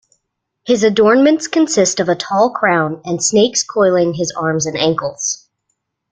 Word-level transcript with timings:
His 0.65 0.83
adornments 0.83 1.47
consist 1.47 1.99
of 1.99 2.09
a 2.09 2.15
tall 2.15 2.49
crown 2.49 3.01
and 3.05 3.23
snakes 3.23 3.61
coiling 3.61 4.15
his 4.15 4.31
arms 4.35 4.65
and 4.65 4.75
ankles. 4.75 5.47